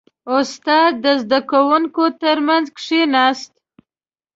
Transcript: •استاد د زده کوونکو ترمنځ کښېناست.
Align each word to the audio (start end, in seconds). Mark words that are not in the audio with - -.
•استاد 0.35 0.91
د 1.03 1.05
زده 1.21 1.39
کوونکو 1.51 2.03
ترمنځ 2.21 2.65
کښېناست. 2.77 3.53